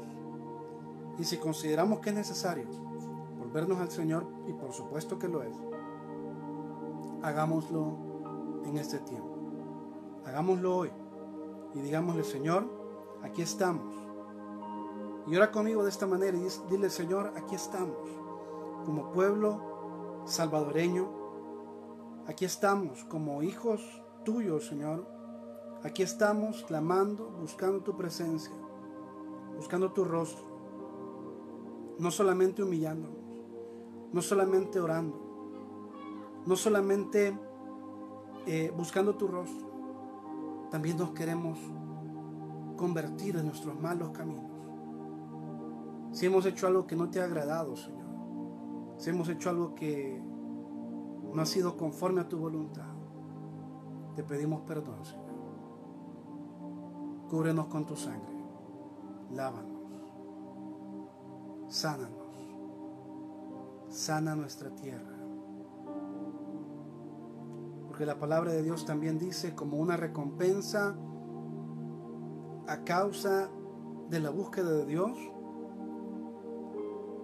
Y 1.18 1.24
si 1.24 1.38
consideramos 1.38 2.00
que 2.00 2.10
es 2.10 2.16
necesario 2.16 2.66
volvernos 3.40 3.80
al 3.80 3.90
Señor, 3.90 4.26
y 4.48 4.54
por 4.54 4.74
supuesto 4.74 5.18
que 5.18 5.30
lo 5.30 5.44
es, 5.44 5.56
hagámoslo 7.22 7.98
en 8.66 8.78
este 8.78 9.00
tiempo. 9.00 9.35
Hagámoslo 10.26 10.78
hoy 10.78 10.92
y 11.74 11.80
digámosle, 11.80 12.24
Señor, 12.24 12.66
aquí 13.22 13.42
estamos. 13.42 13.94
Y 15.28 15.36
ora 15.36 15.52
conmigo 15.52 15.84
de 15.84 15.90
esta 15.90 16.08
manera 16.08 16.38
y 16.38 16.48
dile, 16.70 16.90
Señor, 16.90 17.34
aquí 17.36 17.56
estamos, 17.56 17.98
como 18.86 19.12
pueblo 19.12 20.24
salvadoreño. 20.26 21.10
Aquí 22.28 22.46
estamos 22.46 23.04
como 23.06 23.44
hijos 23.44 23.82
tuyos, 24.24 24.66
Señor. 24.68 25.08
Aquí 25.84 26.02
estamos 26.02 26.64
clamando, 26.64 27.30
buscando 27.40 27.82
tu 27.82 27.96
presencia, 27.96 28.54
buscando 29.56 29.92
tu 29.92 30.04
rostro. 30.04 30.46
No 32.00 32.12
solamente 32.12 32.64
humillándonos, 32.64 33.20
no 34.12 34.22
solamente 34.22 34.80
orando, 34.80 35.18
no 36.46 36.56
solamente 36.56 37.38
eh, 38.48 38.74
buscando 38.76 39.16
tu 39.16 39.28
rostro, 39.28 39.65
también 40.70 40.98
nos 40.98 41.12
queremos 41.12 41.58
convertir 42.78 43.38
en 43.38 43.46
nuestros 43.46 43.80
malos 43.80 44.10
caminos. 44.10 44.52
Si 46.12 46.26
hemos 46.26 46.46
hecho 46.46 46.68
algo 46.68 46.88
que 46.88 46.96
no 46.96 47.10
te 47.10 47.22
ha 47.22 47.26
agradado, 47.26 47.76
Señor, 47.76 48.06
si 48.98 49.10
hemos 49.10 49.28
hecho 49.30 49.50
algo 49.50 49.76
que 49.76 50.22
no 51.34 51.42
ha 51.42 51.46
sido 51.46 51.78
conforme 51.78 52.22
a 52.22 52.30
tu 52.30 52.38
voluntad, 52.38 52.94
te 54.16 54.24
pedimos 54.24 54.62
perdón, 54.62 55.04
Señor. 55.04 55.26
Cúbrenos 57.30 57.68
con 57.68 57.86
tu 57.86 57.96
sangre, 57.96 58.36
lávanos, 59.34 59.82
sánanos, 61.68 62.26
sana 63.90 64.36
nuestra 64.36 64.70
tierra 64.70 65.15
porque 67.96 68.06
la 68.06 68.20
palabra 68.20 68.52
de 68.52 68.62
Dios 68.62 68.84
también 68.84 69.18
dice 69.18 69.56
como 69.56 69.78
una 69.78 69.96
recompensa 69.96 70.98
a 72.68 72.84
causa 72.84 73.50
de 74.10 74.20
la 74.20 74.32
búsqueda 74.32 74.70
de 74.70 74.86
Dios. 74.86 75.18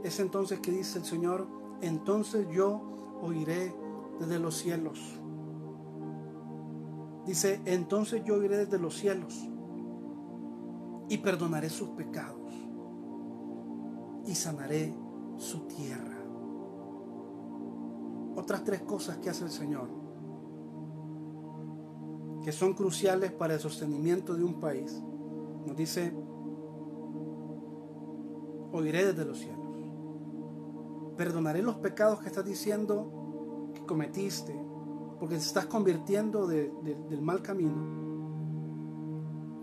Es 0.06 0.22
entonces 0.22 0.62
que 0.62 0.72
dice 0.72 1.00
el 1.00 1.04
Señor, 1.04 1.46
entonces 1.82 2.48
yo 2.54 3.20
oiré 3.22 3.76
desde 4.18 4.40
los 4.40 4.56
cielos. 4.56 5.20
Dice, 7.26 7.62
entonces 7.66 8.24
yo 8.24 8.36
oiré 8.36 8.56
desde 8.56 8.80
los 8.80 8.96
cielos 8.96 9.50
y 11.10 11.18
perdonaré 11.18 11.70
sus 11.70 11.90
pecados 11.90 12.54
y 14.26 14.34
sanaré 14.36 14.96
su 15.36 15.68
tierra. 15.68 16.18
Otras 18.38 18.64
tres 18.64 18.84
cosas 18.84 19.18
que 19.18 19.30
hace 19.30 19.44
el 19.44 19.52
Señor 19.52 20.01
que 22.44 22.52
son 22.52 22.74
cruciales 22.74 23.32
para 23.32 23.56
el 23.56 23.60
sostenimiento 23.60 24.36
de 24.36 24.44
un 24.44 24.60
país. 24.60 25.02
Nos 25.66 25.76
dice, 25.78 26.14
oiré 28.72 29.06
desde 29.06 29.26
los 29.26 29.40
cielos. 29.40 29.60
Perdonaré 31.18 31.62
los 31.62 31.76
pecados 31.78 32.20
que 32.20 32.28
estás 32.28 32.46
diciendo 32.46 33.72
que 33.76 33.86
cometiste, 33.86 34.60
porque 35.20 35.36
te 35.36 35.42
estás 35.42 35.68
convirtiendo 35.68 36.48
del 36.48 37.22
mal 37.22 37.42
camino. 37.42 38.00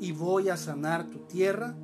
Y 0.00 0.12
voy 0.12 0.48
a 0.48 0.56
sanar 0.56 1.10
tu 1.10 1.20
tierra, 1.20 1.76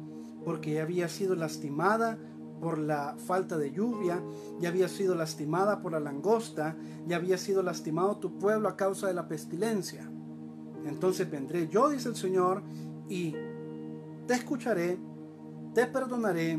porque 0.44 0.74
ya 0.74 0.82
había 0.82 1.08
sido 1.08 1.34
lastimada 1.34 2.18
por 2.60 2.78
la 2.78 3.16
falta 3.18 3.58
de 3.58 3.72
lluvia, 3.72 4.22
ya 4.60 4.68
había 4.68 4.88
sido 4.88 5.16
lastimada 5.16 5.82
por 5.82 5.92
la 5.92 6.00
langosta, 6.00 6.76
ya 7.06 7.16
había 7.16 7.36
sido 7.36 7.62
lastimado 7.62 8.18
tu 8.18 8.38
pueblo 8.38 8.68
a 8.68 8.76
causa 8.76 9.08
de 9.08 9.14
la 9.14 9.26
pestilencia. 9.26 10.08
Entonces 10.86 11.30
vendré 11.30 11.68
yo, 11.68 11.88
dice 11.88 12.08
el 12.08 12.16
Señor, 12.16 12.62
y 13.08 13.34
te 14.26 14.34
escucharé, 14.34 14.98
te 15.74 15.86
perdonaré 15.86 16.58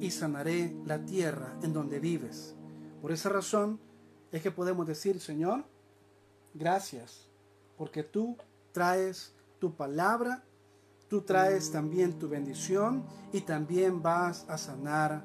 y 0.00 0.10
sanaré 0.10 0.76
la 0.84 1.04
tierra 1.04 1.56
en 1.62 1.72
donde 1.72 2.00
vives. 2.00 2.56
Por 3.00 3.12
esa 3.12 3.28
razón 3.28 3.80
es 4.32 4.42
que 4.42 4.50
podemos 4.50 4.86
decir, 4.86 5.20
Señor, 5.20 5.64
gracias, 6.54 7.28
porque 7.76 8.02
tú 8.02 8.36
traes 8.72 9.34
tu 9.58 9.74
palabra, 9.74 10.44
tú 11.08 11.22
traes 11.22 11.70
también 11.70 12.18
tu 12.18 12.28
bendición 12.28 13.04
y 13.32 13.42
también 13.42 14.02
vas 14.02 14.46
a 14.48 14.58
sanar 14.58 15.24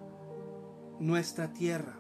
nuestra 1.00 1.54
tierra. 1.54 2.00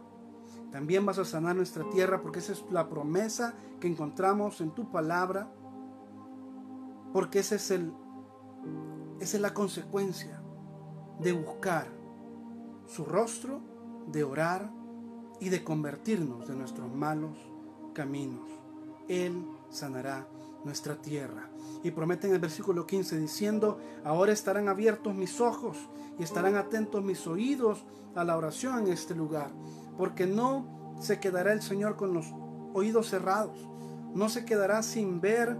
También 0.72 1.06
vas 1.06 1.20
a 1.20 1.26
sanar 1.26 1.56
nuestra 1.56 1.90
tierra 1.90 2.22
porque 2.22 2.40
esa 2.40 2.54
es 2.54 2.64
la 2.72 2.90
promesa 2.90 3.54
que 3.80 3.88
encontramos 3.88 4.60
en 4.60 4.72
tu 4.72 4.92
palabra 4.92 5.50
porque 7.16 7.40
ese 7.40 7.56
es 7.56 7.72
el, 7.72 7.94
esa 9.22 9.38
es 9.38 9.42
la 9.42 9.54
consecuencia 9.54 10.42
de 11.22 11.32
buscar 11.32 11.88
su 12.88 13.06
rostro, 13.06 13.62
de 14.12 14.26
orar 14.26 14.70
y 15.40 15.48
de 15.48 15.64
convertirnos 15.64 16.46
de 16.46 16.56
nuestros 16.56 16.94
malos 16.94 17.38
caminos. 17.94 18.50
Él 19.08 19.48
sanará 19.70 20.28
nuestra 20.66 21.02
tierra. 21.02 21.50
Y 21.84 21.92
promete 21.92 22.28
en 22.28 22.34
el 22.34 22.42
versículo 22.42 22.86
15 22.86 23.18
diciendo, 23.18 23.80
ahora 24.04 24.34
estarán 24.34 24.68
abiertos 24.68 25.16
mis 25.16 25.40
ojos 25.40 25.78
y 26.20 26.24
estarán 26.24 26.58
atentos 26.58 27.02
mis 27.02 27.26
oídos 27.28 27.86
a 28.14 28.26
la 28.26 28.36
oración 28.36 28.80
en 28.80 28.88
este 28.92 29.16
lugar, 29.16 29.52
porque 29.98 30.28
no 30.28 30.98
se 31.00 31.22
quedará 31.22 31.54
el 31.54 31.62
Señor 31.62 31.96
con 31.96 32.14
los 32.14 32.26
oídos 32.74 33.08
cerrados, 33.10 33.70
no 34.14 34.28
se 34.28 34.44
quedará 34.44 34.84
sin 34.84 35.22
ver 35.22 35.56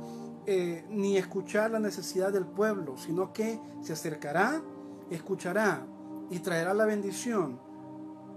eh, 0.48 0.86
ni 0.90 1.18
escuchar 1.18 1.72
la 1.72 1.80
necesidad 1.80 2.32
del 2.32 2.46
pueblo, 2.46 2.98
sino 2.98 3.34
que 3.34 3.60
se 3.82 3.94
acercará, 3.94 4.62
escuchará 5.10 5.86
y 6.30 6.40
traerá 6.40 6.74
la 6.74 6.86
bendición 6.86 7.60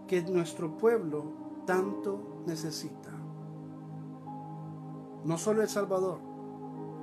que 0.06 0.22
nuestro 0.22 0.76
pueblo 0.78 1.32
tanto 1.66 2.42
necesita. 2.46 3.10
No 5.24 5.36
solo 5.36 5.62
El 5.62 5.68
Salvador, 5.68 6.20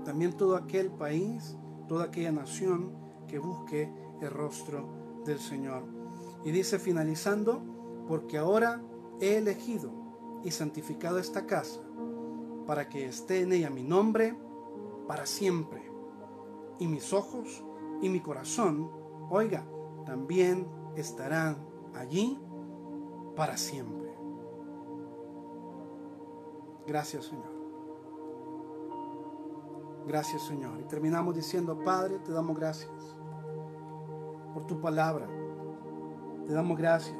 también 0.03 0.33
todo 0.33 0.55
aquel 0.55 0.89
país, 0.89 1.55
toda 1.87 2.05
aquella 2.05 2.31
nación 2.31 2.91
que 3.27 3.37
busque 3.37 3.93
el 4.21 4.31
rostro 4.31 4.87
del 5.25 5.39
Señor. 5.39 5.83
Y 6.43 6.51
dice 6.51 6.79
finalizando, 6.79 7.61
porque 8.07 8.37
ahora 8.37 8.81
he 9.19 9.37
elegido 9.37 9.91
y 10.43 10.51
santificado 10.51 11.19
esta 11.19 11.45
casa 11.45 11.81
para 12.65 12.89
que 12.89 13.05
esté 13.05 13.41
en 13.41 13.53
ella 13.53 13.69
mi 13.69 13.83
nombre 13.83 14.35
para 15.07 15.25
siempre. 15.25 15.91
Y 16.79 16.87
mis 16.87 17.13
ojos 17.13 17.63
y 18.01 18.09
mi 18.09 18.19
corazón, 18.19 18.89
oiga, 19.29 19.65
también 20.05 20.67
estarán 20.95 21.57
allí 21.93 22.39
para 23.35 23.57
siempre. 23.57 24.13
Gracias 26.87 27.25
Señor. 27.25 27.55
Gracias 30.07 30.43
Señor. 30.43 30.79
Y 30.81 30.83
terminamos 30.83 31.35
diciendo, 31.35 31.79
Padre, 31.83 32.19
te 32.19 32.31
damos 32.31 32.57
gracias 32.57 32.91
por 34.53 34.67
tu 34.67 34.79
palabra. 34.79 35.27
Te 36.45 36.53
damos 36.53 36.77
gracias 36.77 37.17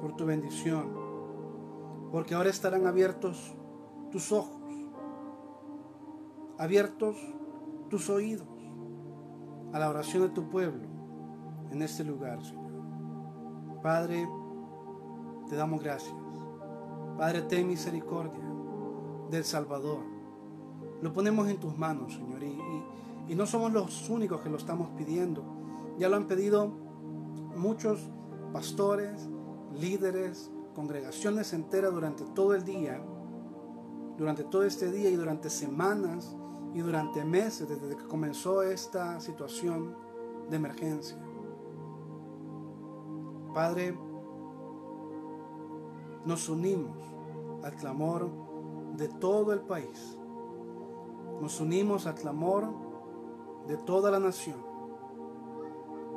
por 0.00 0.14
tu 0.14 0.26
bendición. 0.26 0.92
Porque 2.12 2.34
ahora 2.34 2.50
estarán 2.50 2.86
abiertos 2.86 3.54
tus 4.10 4.32
ojos 4.32 4.57
abiertos 6.58 7.16
tus 7.88 8.10
oídos 8.10 8.48
a 9.72 9.78
la 9.78 9.88
oración 9.88 10.24
de 10.24 10.28
tu 10.30 10.48
pueblo 10.50 10.86
en 11.70 11.82
este 11.82 12.04
lugar, 12.04 12.44
Señor. 12.44 12.68
Padre, 13.82 14.28
te 15.48 15.56
damos 15.56 15.82
gracias. 15.82 16.14
Padre, 17.16 17.42
ten 17.42 17.68
misericordia 17.68 18.44
del 19.30 19.44
Salvador. 19.44 20.00
Lo 21.00 21.12
ponemos 21.12 21.48
en 21.48 21.58
tus 21.58 21.76
manos, 21.78 22.14
Señor, 22.14 22.42
y, 22.42 23.34
no 23.34 23.46
somos 23.46 23.72
los 23.72 24.08
únicos 24.08 24.40
que 24.40 24.48
lo 24.48 24.56
estamos 24.56 24.88
pidiendo. 24.96 25.44
Ya 25.98 26.08
lo 26.08 26.16
han 26.16 26.26
pedido 26.26 26.72
muchos 27.56 28.00
pastores, 28.52 29.28
líderes, 29.78 30.50
congregaciones 30.74 31.52
enteras 31.52 31.92
durante 31.92 32.24
todo 32.24 32.54
el 32.54 32.64
día, 32.64 33.00
durante 34.16 34.44
todo 34.44 34.64
este 34.64 34.90
día 34.90 35.10
y 35.10 35.16
durante 35.16 35.50
semanas 35.50 36.37
y 36.74 36.80
durante 36.80 37.24
meses 37.24 37.68
desde 37.68 37.96
que 37.96 38.04
comenzó 38.06 38.62
esta 38.62 39.20
situación 39.20 39.94
de 40.48 40.56
emergencia. 40.56 41.18
Padre, 43.54 43.96
nos 46.24 46.48
unimos 46.48 46.96
al 47.64 47.74
clamor 47.74 48.30
de 48.96 49.08
todo 49.08 49.52
el 49.52 49.60
país. 49.60 50.16
Nos 51.40 51.60
unimos 51.60 52.06
al 52.06 52.14
clamor 52.14 52.68
de 53.66 53.76
toda 53.78 54.10
la 54.10 54.20
nación. 54.20 54.56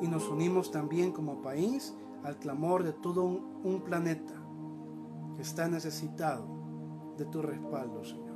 Y 0.02 0.08
nos 0.08 0.28
unimos 0.30 0.72
también 0.72 1.12
como 1.12 1.41
país 1.41 1.95
al 2.24 2.38
clamor 2.38 2.84
de 2.84 2.93
todo 2.93 3.24
un, 3.24 3.82
planeta 3.82 4.34
que 5.36 5.41
está 5.41 5.68
necesitado 5.68 6.45
de 7.18 7.26
tu 7.26 7.41
respaldo, 7.41 8.04
Señor 8.04 8.31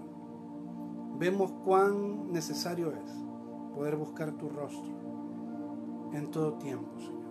vemos 1.18 1.52
cuán 1.64 2.32
necesario 2.32 2.92
es 2.92 3.12
poder 3.74 3.96
buscar 3.96 4.32
tu 4.34 4.50
rostro 4.50 4.94
en 6.12 6.32
todo 6.32 6.54
tiempo, 6.54 6.98
Señor. 7.00 7.26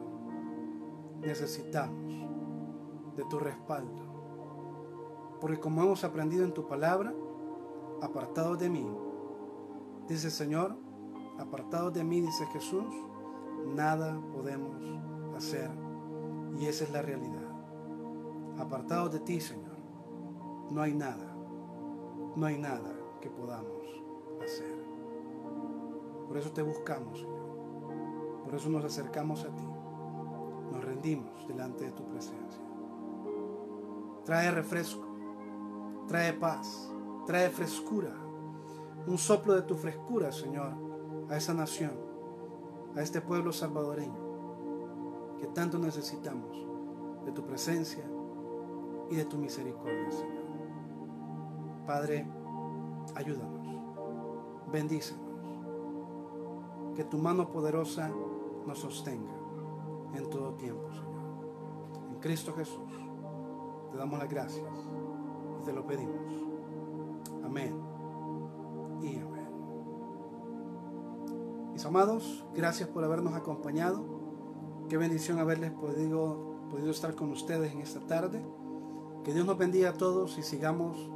necesitamos 1.20 2.12
de 3.16 3.24
tu 3.30 3.38
respaldo. 3.38 4.02
Porque 5.40 5.60
como 5.60 5.82
hemos 5.82 6.04
aprendido 6.04 6.44
en 6.44 6.52
tu 6.52 6.66
palabra, 6.66 7.14
apartados 8.02 8.58
de 8.58 8.68
mí, 8.68 8.86
dice 10.08 10.30
Señor, 10.30 10.76
apartados 11.38 11.92
de 11.92 12.04
mí, 12.04 12.20
dice 12.20 12.46
Jesús, 12.46 12.86
nada 13.74 14.20
podemos 14.32 14.76
hacer. 15.36 15.70
Y 16.58 16.66
esa 16.66 16.84
es 16.84 16.90
la 16.90 17.02
realidad. 17.02 17.42
Apartados 18.58 19.12
de 19.12 19.20
ti, 19.20 19.40
Señor, 19.40 19.76
no 20.70 20.82
hay 20.82 20.94
nada, 20.94 21.36
no 22.36 22.46
hay 22.46 22.58
nada 22.58 22.93
que 23.24 23.30
podamos 23.30 23.82
hacer. 24.44 24.76
Por 26.28 26.36
eso 26.36 26.52
te 26.52 26.60
buscamos, 26.60 27.20
Señor. 27.20 28.44
Por 28.44 28.54
eso 28.54 28.68
nos 28.68 28.84
acercamos 28.84 29.44
a 29.44 29.48
ti. 29.48 29.66
Nos 30.70 30.84
rendimos 30.84 31.48
delante 31.48 31.86
de 31.86 31.92
tu 31.92 32.04
presencia. 32.04 32.62
Trae 34.26 34.50
refresco, 34.50 35.06
trae 36.06 36.34
paz, 36.34 36.92
trae 37.26 37.48
frescura. 37.48 38.14
Un 39.06 39.16
soplo 39.16 39.54
de 39.54 39.62
tu 39.62 39.74
frescura, 39.74 40.30
Señor, 40.30 40.74
a 41.30 41.36
esa 41.38 41.54
nación, 41.54 41.92
a 42.94 43.00
este 43.00 43.22
pueblo 43.22 43.52
salvadoreño 43.52 45.38
que 45.40 45.46
tanto 45.46 45.78
necesitamos 45.78 46.56
de 47.24 47.32
tu 47.32 47.44
presencia 47.46 48.04
y 49.10 49.16
de 49.16 49.24
tu 49.24 49.38
misericordia, 49.38 50.10
Señor. 50.10 50.44
Padre, 51.86 52.26
ayúdanos, 53.14 53.66
bendícenos, 54.72 55.22
que 56.94 57.04
tu 57.04 57.18
mano 57.18 57.50
poderosa 57.50 58.10
nos 58.66 58.78
sostenga 58.78 59.32
en 60.14 60.30
todo 60.30 60.54
tiempo, 60.54 60.88
Señor. 60.90 61.14
En 62.10 62.20
Cristo 62.20 62.54
Jesús 62.54 62.90
te 63.90 63.98
damos 63.98 64.18
las 64.18 64.28
gracias 64.28 64.66
y 65.60 65.64
te 65.64 65.72
lo 65.72 65.86
pedimos. 65.86 66.16
Amén 67.44 67.74
y 69.02 69.16
amén. 69.16 69.48
Mis 71.72 71.84
amados, 71.84 72.44
gracias 72.54 72.88
por 72.88 73.04
habernos 73.04 73.34
acompañado. 73.34 74.04
Qué 74.88 74.96
bendición 74.96 75.38
haberles 75.38 75.72
podido, 75.72 76.56
podido 76.70 76.90
estar 76.90 77.14
con 77.14 77.30
ustedes 77.30 77.72
en 77.72 77.80
esta 77.80 78.00
tarde. 78.00 78.44
Que 79.24 79.32
Dios 79.32 79.46
nos 79.46 79.56
bendiga 79.56 79.90
a 79.90 79.94
todos 79.94 80.36
y 80.38 80.42
sigamos 80.42 81.10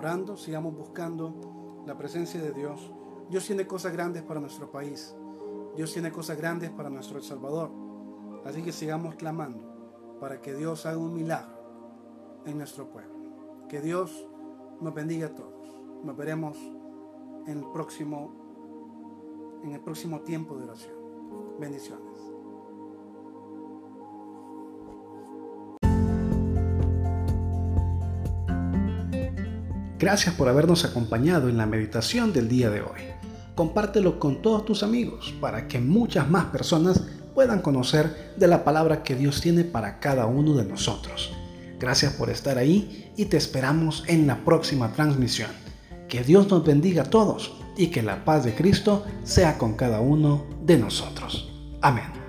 orando, 0.00 0.38
sigamos 0.38 0.74
buscando 0.74 1.82
la 1.86 1.96
presencia 1.96 2.40
de 2.40 2.52
Dios. 2.52 2.90
Dios 3.28 3.44
tiene 3.44 3.66
cosas 3.66 3.92
grandes 3.92 4.22
para 4.22 4.40
nuestro 4.40 4.70
país. 4.70 5.14
Dios 5.76 5.92
tiene 5.92 6.10
cosas 6.10 6.38
grandes 6.38 6.70
para 6.70 6.88
nuestro 6.88 7.20
Salvador. 7.20 7.70
Así 8.46 8.62
que 8.62 8.72
sigamos 8.72 9.14
clamando 9.16 10.16
para 10.18 10.40
que 10.40 10.54
Dios 10.54 10.86
haga 10.86 10.96
un 10.96 11.12
milagro 11.12 12.42
en 12.46 12.56
nuestro 12.56 12.88
pueblo. 12.88 13.14
Que 13.68 13.82
Dios 13.82 14.26
nos 14.80 14.94
bendiga 14.94 15.26
a 15.26 15.34
todos. 15.34 15.68
Nos 16.02 16.16
veremos 16.16 16.56
en 17.46 17.58
el 17.58 17.66
próximo, 17.70 19.60
en 19.62 19.72
el 19.72 19.80
próximo 19.80 20.20
tiempo 20.20 20.56
de 20.56 20.64
oración. 20.64 20.94
Bendiciones. 21.60 22.29
Gracias 30.00 30.34
por 30.34 30.48
habernos 30.48 30.86
acompañado 30.86 31.50
en 31.50 31.58
la 31.58 31.66
meditación 31.66 32.32
del 32.32 32.48
día 32.48 32.70
de 32.70 32.80
hoy. 32.80 33.02
Compártelo 33.54 34.18
con 34.18 34.40
todos 34.40 34.64
tus 34.64 34.82
amigos 34.82 35.34
para 35.42 35.68
que 35.68 35.78
muchas 35.78 36.30
más 36.30 36.46
personas 36.46 37.02
puedan 37.34 37.60
conocer 37.60 38.32
de 38.38 38.46
la 38.46 38.64
palabra 38.64 39.02
que 39.02 39.14
Dios 39.14 39.42
tiene 39.42 39.62
para 39.62 40.00
cada 40.00 40.24
uno 40.24 40.54
de 40.54 40.64
nosotros. 40.64 41.34
Gracias 41.78 42.14
por 42.14 42.30
estar 42.30 42.56
ahí 42.56 43.12
y 43.18 43.26
te 43.26 43.36
esperamos 43.36 44.02
en 44.06 44.26
la 44.26 44.42
próxima 44.42 44.90
transmisión. 44.94 45.50
Que 46.08 46.24
Dios 46.24 46.48
nos 46.48 46.64
bendiga 46.64 47.02
a 47.02 47.10
todos 47.10 47.52
y 47.76 47.88
que 47.88 48.02
la 48.02 48.24
paz 48.24 48.44
de 48.44 48.54
Cristo 48.54 49.04
sea 49.22 49.58
con 49.58 49.74
cada 49.74 50.00
uno 50.00 50.46
de 50.62 50.78
nosotros. 50.78 51.52
Amén. 51.82 52.19